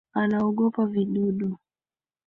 [0.13, 1.57] Anaogopa vidudu